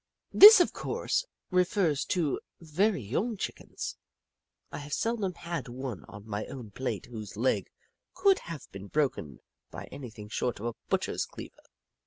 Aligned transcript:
This, 0.33 0.59
of 0.59 0.73
course, 0.73 1.27
refers 1.51 2.05
to 2.05 2.39
very 2.59 3.03
young 3.03 3.37
Chickens. 3.37 3.97
I 4.71 4.79
have 4.79 4.93
seldom 4.93 5.35
had 5.35 5.67
one 5.67 6.05
on 6.05 6.27
my 6.27 6.47
own 6.47 6.71
plate 6.71 7.05
whose 7.05 7.37
leg 7.37 7.69
could 8.15 8.39
have 8.39 8.65
been 8.71 8.87
broken 8.87 9.41
by 9.69 9.83
anything 9.91 10.27
short 10.27 10.59
of 10.59 10.65
a 10.65 10.73
butcher's 10.89 11.27
cleaver. 11.27 11.61